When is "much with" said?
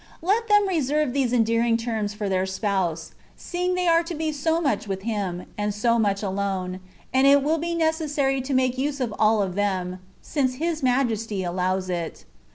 4.59-5.03